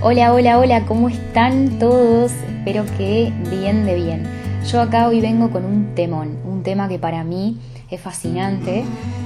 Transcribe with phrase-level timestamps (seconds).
[0.00, 2.30] Hola, hola, hola, ¿cómo están todos?
[2.30, 4.28] Espero que bien de bien.
[4.70, 7.58] Yo acá hoy vengo con un temón, un tema que para mí
[7.90, 8.84] es fascinante.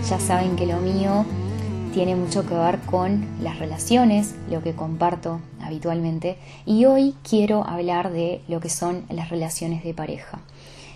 [0.08, 1.26] Ya saben que lo mío
[1.92, 6.38] tiene mucho que ver con las relaciones, lo que comparto habitualmente.
[6.64, 10.40] Y hoy quiero hablar de lo que son las relaciones de pareja.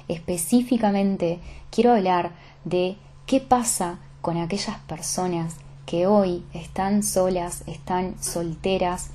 [0.08, 1.38] Específicamente
[1.70, 2.30] quiero hablar
[2.64, 2.96] de
[3.27, 9.11] qué pasa con aquellas personas que hoy están solas, están solteras,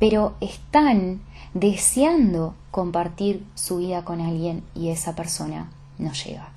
[0.00, 1.20] pero están
[1.54, 6.48] deseando compartir su vida con alguien y esa persona no llega.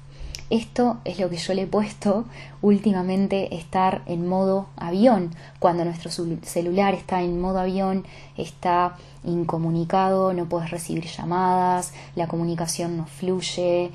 [0.50, 2.26] Esto es lo que yo le he puesto
[2.62, 5.32] últimamente estar en modo avión.
[5.60, 8.06] Cuando nuestro celular está en modo avión,
[8.38, 13.92] está incomunicado, no puedes recibir llamadas, la comunicación no fluye.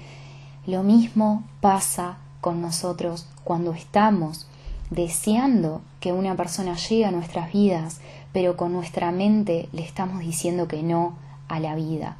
[0.66, 4.48] Lo mismo pasa con nosotros cuando estamos
[4.90, 8.00] deseando que una persona llegue a nuestras vidas,
[8.32, 11.14] pero con nuestra mente le estamos diciendo que no
[11.48, 12.16] a la vida.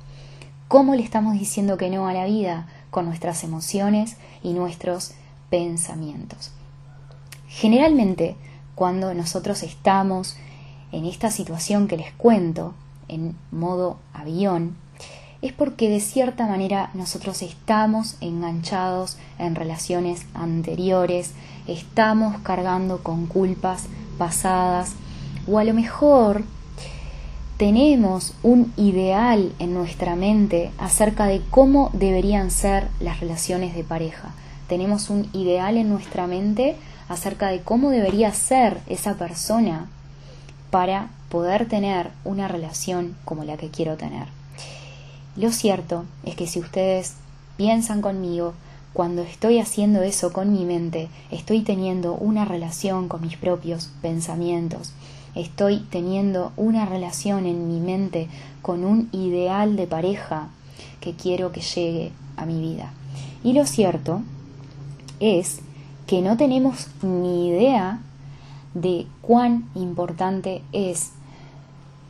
[0.68, 2.66] ¿Cómo le estamos diciendo que no a la vida?
[2.90, 5.12] Con nuestras emociones y nuestros
[5.50, 6.52] pensamientos.
[7.48, 8.36] Generalmente,
[8.74, 10.36] cuando nosotros estamos
[10.92, 12.74] en esta situación que les cuento,
[13.08, 14.76] en modo avión,
[15.40, 21.32] es porque de cierta manera nosotros estamos enganchados en relaciones anteriores,
[21.66, 23.84] estamos cargando con culpas
[24.18, 24.94] pasadas
[25.46, 26.42] o a lo mejor
[27.56, 34.30] tenemos un ideal en nuestra mente acerca de cómo deberían ser las relaciones de pareja.
[34.68, 36.76] Tenemos un ideal en nuestra mente
[37.08, 39.88] acerca de cómo debería ser esa persona
[40.70, 44.37] para poder tener una relación como la que quiero tener.
[45.38, 47.14] Lo cierto es que si ustedes
[47.56, 48.54] piensan conmigo,
[48.92, 54.92] cuando estoy haciendo eso con mi mente, estoy teniendo una relación con mis propios pensamientos,
[55.36, 58.26] estoy teniendo una relación en mi mente
[58.62, 60.48] con un ideal de pareja
[61.00, 62.92] que quiero que llegue a mi vida.
[63.44, 64.22] Y lo cierto
[65.20, 65.60] es
[66.08, 68.00] que no tenemos ni idea
[68.74, 71.12] de cuán importante es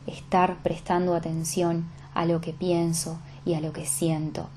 [0.07, 3.17] estar prestando atención a lo que pienso
[3.53, 4.47] a lo que siento.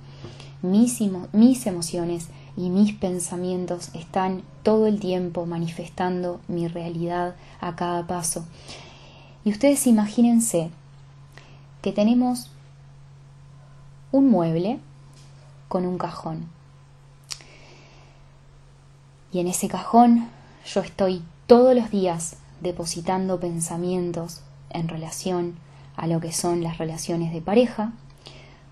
[0.63, 1.01] Mis,
[1.33, 8.45] mis emociones y mis pensamientos están todo el tiempo manifestando mi realidad a cada paso.
[9.45, 10.71] Y ustedes imagínense
[11.81, 12.51] que tenemos
[14.13, 14.79] un mueble
[15.69, 16.49] con un cajón.
[19.33, 20.29] Y en ese cajón
[20.67, 25.57] yo estoy todos los días depositando pensamientos en relación
[25.97, 27.93] a lo que son las relaciones de pareja,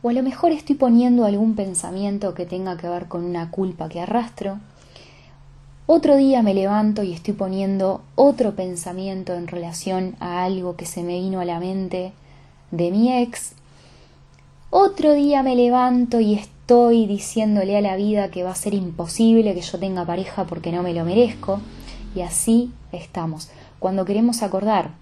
[0.02, 3.88] o a lo mejor estoy poniendo algún pensamiento que tenga que ver con una culpa
[3.88, 4.58] que arrastro.
[5.86, 11.02] Otro día me levanto y estoy poniendo otro pensamiento en relación a algo que se
[11.02, 12.12] me vino a la mente
[12.70, 13.52] de mi ex.
[14.70, 19.52] Otro día me levanto y estoy diciéndole a la vida que va a ser imposible
[19.52, 21.60] que yo tenga pareja porque no me lo merezco.
[22.14, 23.50] Y así estamos.
[23.80, 24.92] Cuando queremos acordar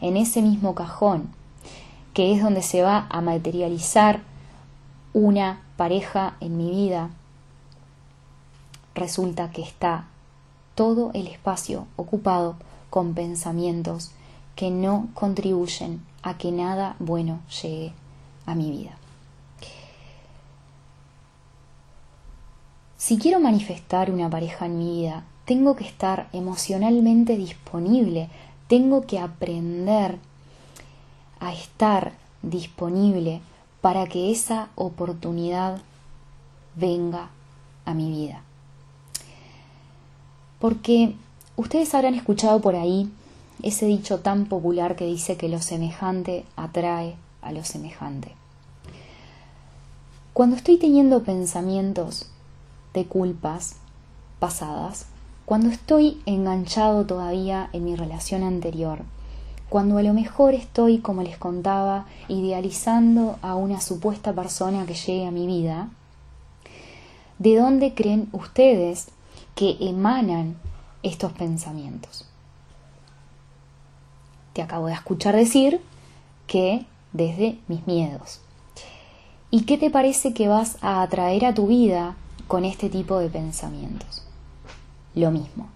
[0.00, 1.28] en ese mismo cajón
[2.14, 4.20] que es donde se va a materializar
[5.12, 7.10] una pareja en mi vida,
[8.94, 10.06] resulta que está
[10.74, 12.56] todo el espacio ocupado
[12.90, 14.12] con pensamientos
[14.56, 17.92] que no contribuyen a que nada bueno llegue
[18.46, 18.92] a mi vida.
[22.96, 28.28] Si quiero manifestar una pareja en mi vida, tengo que estar emocionalmente disponible,
[28.68, 30.18] tengo que aprender
[31.42, 33.40] a estar disponible
[33.80, 35.82] para que esa oportunidad
[36.76, 37.30] venga
[37.84, 38.42] a mi vida.
[40.60, 41.16] Porque
[41.56, 43.10] ustedes habrán escuchado por ahí
[43.62, 48.32] ese dicho tan popular que dice que lo semejante atrae a lo semejante.
[50.32, 52.26] Cuando estoy teniendo pensamientos
[52.94, 53.74] de culpas
[54.38, 55.06] pasadas,
[55.44, 59.00] cuando estoy enganchado todavía en mi relación anterior,
[59.72, 65.26] cuando a lo mejor estoy, como les contaba, idealizando a una supuesta persona que llegue
[65.26, 65.88] a mi vida,
[67.38, 69.08] ¿de dónde creen ustedes
[69.54, 70.56] que emanan
[71.02, 72.28] estos pensamientos?
[74.52, 75.80] Te acabo de escuchar decir
[76.46, 78.42] que desde mis miedos.
[79.50, 82.14] ¿Y qué te parece que vas a atraer a tu vida
[82.46, 84.22] con este tipo de pensamientos?
[85.14, 85.68] Lo mismo.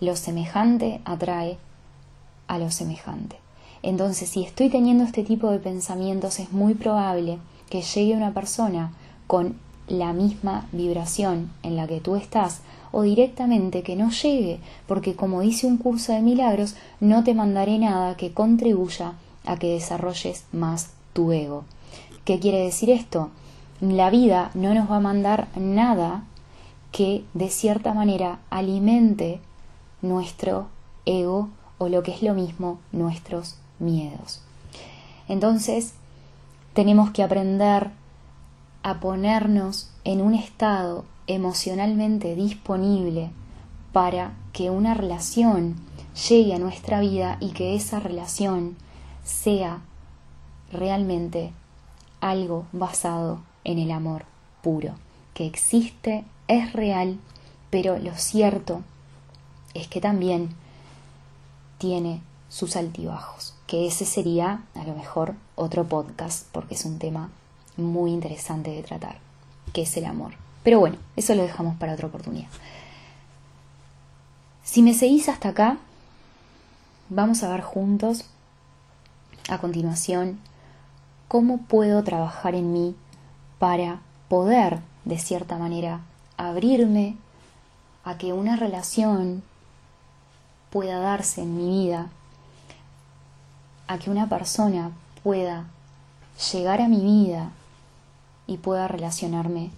[0.00, 1.56] Lo semejante atrae
[2.48, 3.36] a lo semejante.
[3.82, 8.92] Entonces, si estoy teniendo este tipo de pensamientos, es muy probable que llegue una persona
[9.26, 9.56] con
[9.88, 12.60] la misma vibración en la que tú estás
[12.92, 17.78] o directamente que no llegue, porque como dice un curso de milagros, no te mandaré
[17.78, 19.14] nada que contribuya
[19.44, 21.64] a que desarrolles más tu ego.
[22.24, 23.30] ¿Qué quiere decir esto?
[23.80, 26.24] La vida no nos va a mandar nada
[26.92, 29.40] que de cierta manera alimente
[30.02, 30.68] nuestro
[31.04, 31.48] ego
[31.82, 34.40] o lo que es lo mismo nuestros miedos.
[35.28, 35.94] Entonces,
[36.74, 37.90] tenemos que aprender
[38.84, 43.30] a ponernos en un estado emocionalmente disponible
[43.92, 45.76] para que una relación
[46.28, 48.76] llegue a nuestra vida y que esa relación
[49.24, 49.80] sea
[50.70, 51.52] realmente
[52.20, 54.24] algo basado en el amor
[54.62, 54.94] puro,
[55.34, 57.18] que existe, es real,
[57.70, 58.82] pero lo cierto
[59.74, 60.50] es que también
[61.82, 67.28] tiene sus altibajos, que ese sería a lo mejor otro podcast, porque es un tema
[67.76, 69.18] muy interesante de tratar,
[69.72, 70.34] que es el amor.
[70.62, 72.46] Pero bueno, eso lo dejamos para otra oportunidad.
[74.62, 75.78] Si me seguís hasta acá,
[77.08, 78.26] vamos a ver juntos
[79.48, 80.38] a continuación
[81.26, 82.94] cómo puedo trabajar en mí
[83.58, 86.02] para poder, de cierta manera,
[86.36, 87.16] abrirme
[88.04, 89.42] a que una relación
[90.72, 92.08] pueda darse en mi vida,
[93.86, 94.90] a que una persona
[95.22, 95.66] pueda
[96.52, 97.50] llegar a mi vida
[98.46, 99.70] y pueda relacionarme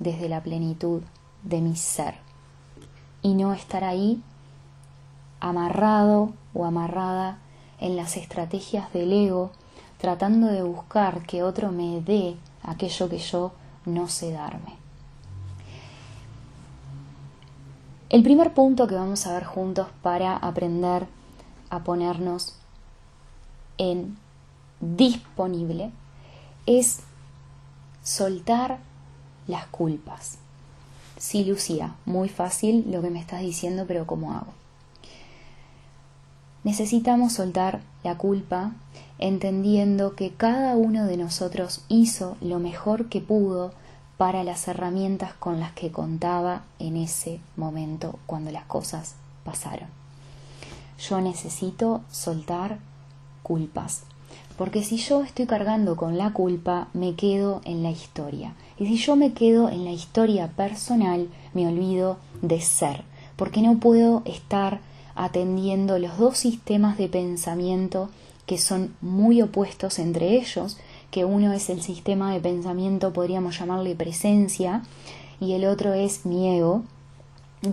[0.00, 1.02] desde la plenitud
[1.44, 2.16] de mi ser
[3.22, 4.20] y no estar ahí
[5.38, 7.38] amarrado o amarrada
[7.78, 9.52] en las estrategias del ego,
[9.98, 13.52] tratando de buscar que otro me dé aquello que yo
[13.86, 14.77] no sé darme.
[18.10, 21.06] El primer punto que vamos a ver juntos para aprender
[21.68, 22.54] a ponernos
[23.76, 24.16] en
[24.80, 25.90] disponible
[26.64, 27.00] es
[28.02, 28.78] soltar
[29.46, 30.38] las culpas.
[31.18, 34.54] Sí, Lucía, muy fácil lo que me estás diciendo, pero ¿cómo hago?
[36.64, 38.72] Necesitamos soltar la culpa
[39.18, 43.72] entendiendo que cada uno de nosotros hizo lo mejor que pudo
[44.18, 49.88] para las herramientas con las que contaba en ese momento cuando las cosas pasaron.
[50.98, 52.78] Yo necesito soltar
[53.44, 54.02] culpas,
[54.58, 58.54] porque si yo estoy cargando con la culpa, me quedo en la historia.
[58.76, 63.04] Y si yo me quedo en la historia personal, me olvido de ser,
[63.36, 64.80] porque no puedo estar
[65.14, 68.10] atendiendo los dos sistemas de pensamiento
[68.46, 70.76] que son muy opuestos entre ellos,
[71.10, 74.82] que uno es el sistema de pensamiento, podríamos llamarle presencia,
[75.40, 76.82] y el otro es mi ego.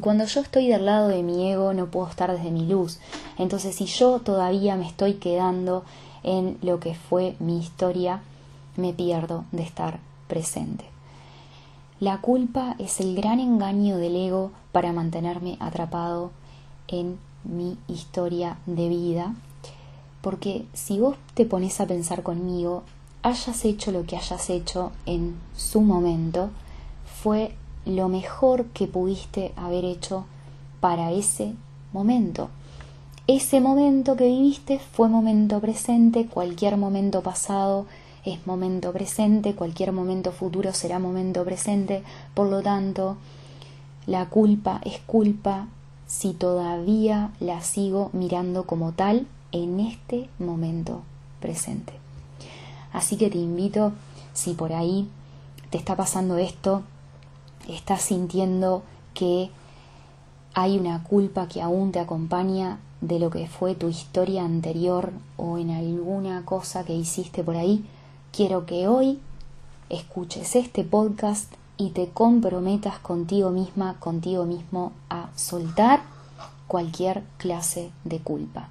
[0.01, 2.99] Cuando yo estoy del lado de mi ego no puedo estar desde mi luz.
[3.37, 5.83] Entonces si yo todavía me estoy quedando
[6.23, 8.21] en lo que fue mi historia,
[8.77, 10.85] me pierdo de estar presente.
[11.99, 16.31] La culpa es el gran engaño del ego para mantenerme atrapado
[16.87, 19.33] en mi historia de vida,
[20.21, 22.83] porque si vos te pones a pensar conmigo,
[23.25, 26.51] hayas hecho lo que hayas hecho en su momento,
[27.23, 30.25] fue lo mejor que pudiste haber hecho
[30.79, 31.55] para ese
[31.91, 32.49] momento.
[33.25, 37.87] Ese momento que viviste fue momento presente, cualquier momento pasado
[38.25, 42.03] es momento presente, cualquier momento futuro será momento presente,
[42.35, 43.17] por lo tanto,
[44.05, 45.67] la culpa es culpa
[46.05, 51.01] si todavía la sigo mirando como tal en este momento
[51.39, 52.04] presente.
[52.95, 53.91] Así que te invito,
[54.33, 55.09] si por ahí
[55.69, 56.81] te está pasando esto,
[57.67, 58.83] estás sintiendo
[59.13, 59.49] que
[60.53, 65.57] hay una culpa que aún te acompaña de lo que fue tu historia anterior o
[65.57, 67.83] en alguna cosa que hiciste por ahí,
[68.31, 69.19] quiero que hoy
[69.89, 76.01] escuches este podcast y te comprometas contigo misma, contigo mismo a soltar
[76.67, 78.69] cualquier clase de culpa.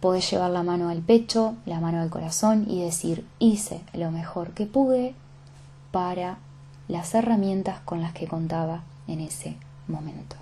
[0.00, 4.52] Podés llevar la mano al pecho, la mano al corazón y decir hice lo mejor
[4.52, 5.14] que pude
[5.90, 6.38] para
[6.88, 9.56] las herramientas con las que contaba en ese
[9.88, 10.36] momento.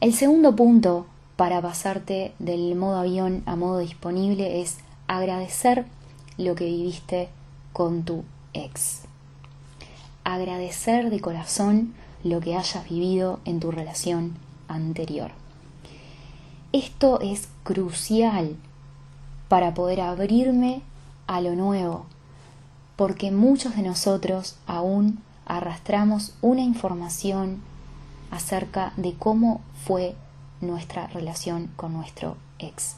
[0.00, 5.86] El segundo punto para pasarte del modo avión a modo disponible es agradecer
[6.36, 7.28] lo que viviste
[7.72, 9.02] con tu ex
[10.24, 14.34] agradecer de corazón lo que hayas vivido en tu relación
[14.68, 15.32] anterior.
[16.72, 18.54] Esto es crucial
[19.48, 20.82] para poder abrirme
[21.26, 22.06] a lo nuevo,
[22.94, 27.60] porque muchos de nosotros aún arrastramos una información
[28.30, 30.14] acerca de cómo fue
[30.60, 32.94] nuestra relación con nuestro ex.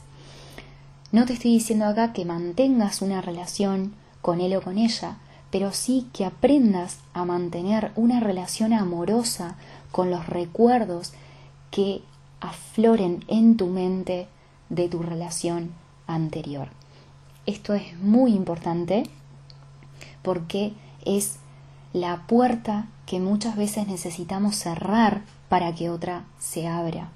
[1.11, 5.17] No te estoy diciendo acá que mantengas una relación con él o con ella,
[5.51, 9.57] pero sí que aprendas a mantener una relación amorosa
[9.91, 11.15] con los recuerdos
[11.71, 12.03] que
[12.43, 14.27] afloren en tu mente
[14.69, 15.73] de tu relación
[16.07, 16.69] anterior.
[17.47, 19.05] Esto es muy importante
[20.23, 21.37] porque es
[21.93, 27.11] la puerta que muchas veces necesitamos cerrar para que otra se abra.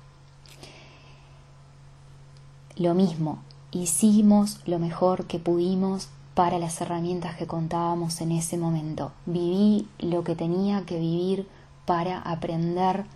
[2.76, 3.38] Lo mismo,
[3.72, 9.10] hicimos lo mejor que pudimos para las herramientas que contábamos en ese momento.
[9.24, 11.48] Viví lo que tenía que vivir
[11.84, 13.06] para aprender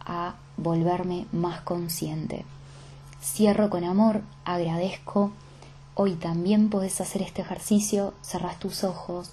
[0.00, 2.44] a volverme más consciente.
[3.22, 5.32] Cierro con amor, agradezco.
[5.94, 9.30] Hoy también puedes hacer este ejercicio, cerras tus ojos,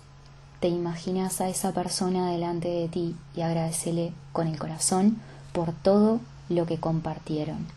[0.60, 6.20] te imaginas a esa persona delante de ti y agradecele con el corazón por todo
[6.50, 7.68] lo que compartieron.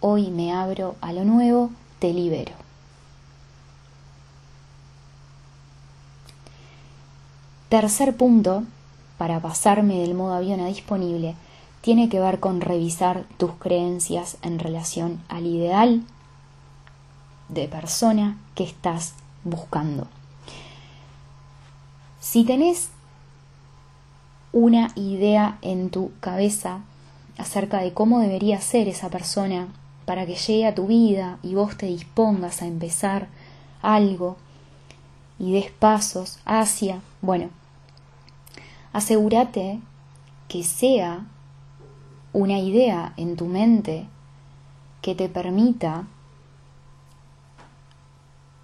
[0.00, 2.52] Hoy me abro a lo nuevo, te libero.
[7.68, 8.62] Tercer punto,
[9.18, 11.34] para pasarme del modo avión a disponible,
[11.80, 16.02] tiene que ver con revisar tus creencias en relación al ideal
[17.48, 20.06] de persona que estás buscando.
[22.20, 22.90] Si tenés
[24.52, 26.80] una idea en tu cabeza
[27.38, 29.68] acerca de cómo debería ser esa persona
[30.04, 33.28] para que llegue a tu vida y vos te dispongas a empezar
[33.82, 34.36] algo
[35.38, 37.50] y des pasos hacia, bueno,
[38.92, 39.80] asegúrate
[40.48, 41.26] que sea
[42.32, 44.06] una idea en tu mente
[45.00, 46.06] que te permita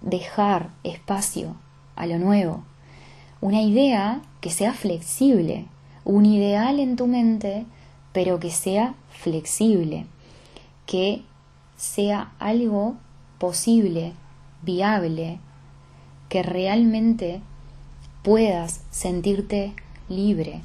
[0.01, 1.55] dejar espacio
[1.95, 2.63] a lo nuevo.
[3.41, 5.65] Una idea que sea flexible,
[6.03, 7.65] un ideal en tu mente,
[8.13, 10.05] pero que sea flexible,
[10.85, 11.23] que
[11.75, 12.95] sea algo
[13.39, 14.13] posible,
[14.61, 15.39] viable,
[16.29, 17.41] que realmente
[18.23, 19.73] puedas sentirte
[20.07, 20.61] libre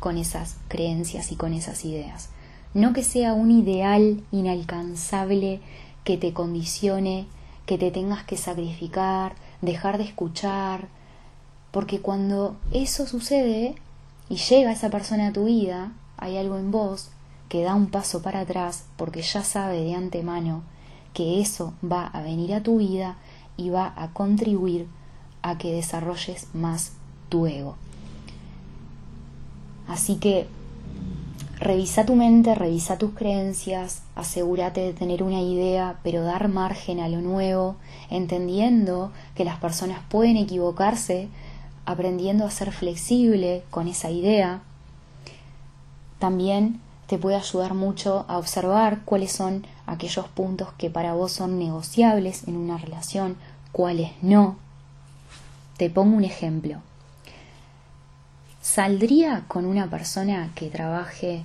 [0.00, 2.30] con esas creencias y con esas ideas.
[2.74, 5.60] No que sea un ideal inalcanzable
[6.04, 7.26] que te condicione,
[7.66, 10.88] que te tengas que sacrificar, dejar de escuchar,
[11.70, 13.74] porque cuando eso sucede
[14.28, 17.10] y llega esa persona a tu vida, hay algo en vos
[17.48, 20.62] que da un paso para atrás porque ya sabe de antemano
[21.14, 23.16] que eso va a venir a tu vida
[23.56, 24.86] y va a contribuir
[25.42, 26.92] a que desarrolles más
[27.28, 27.76] tu ego.
[29.88, 30.46] Así que
[31.58, 37.08] revisa tu mente, revisa tus creencias, asegúrate de tener una idea, pero dar margen a
[37.08, 37.76] lo nuevo,
[38.10, 41.28] entendiendo que las personas pueden equivocarse,
[41.86, 44.60] aprendiendo a ser flexible con esa idea.
[46.18, 51.58] También te puede ayudar mucho a observar cuáles son aquellos puntos que para vos son
[51.58, 53.36] negociables en una relación,
[53.72, 54.56] cuáles no.
[55.78, 56.82] Te pongo un ejemplo.
[58.70, 61.42] ¿Saldría con una persona que trabaje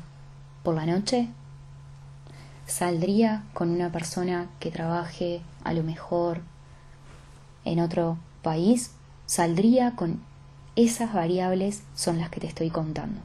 [0.61, 1.29] por la noche?
[2.67, 6.41] ¿Saldría con una persona que trabaje a lo mejor
[7.63, 8.91] en otro país?
[9.25, 10.21] ¿Saldría con
[10.75, 13.21] esas variables son las que te estoy contando?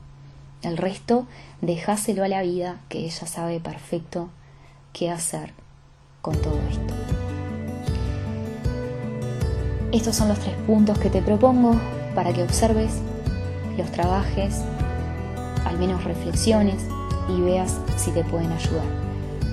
[0.62, 1.26] El resto,
[1.60, 4.30] dejáselo a la vida, que ella sabe perfecto
[4.92, 5.52] qué hacer
[6.22, 6.94] con todo esto.
[9.90, 11.74] Estos son los tres puntos que te propongo
[12.14, 13.02] para que observes,
[13.78, 14.62] los trabajes,
[15.64, 16.84] al menos reflexiones
[17.28, 18.84] y veas si te pueden ayudar.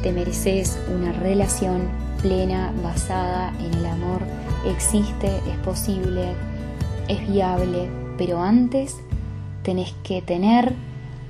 [0.02, 1.84] Te mereces una relación
[2.22, 4.22] plena, basada en el amor.
[4.66, 6.34] Existe, es posible,
[7.08, 8.98] es viable, pero antes
[9.64, 10.74] tenés que tener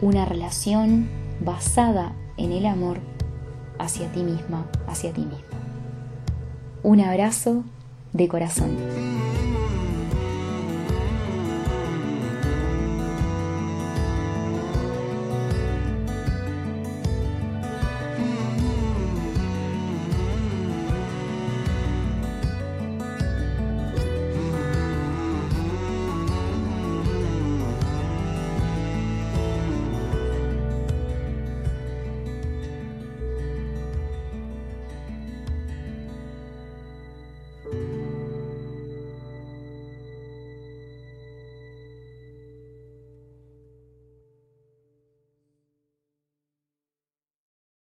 [0.02, 1.08] una relación
[1.42, 3.00] basada en el amor
[3.80, 5.46] hacia ti misma, hacia ti mismo.
[6.84, 7.64] Un abrazo
[8.14, 8.78] de corazón.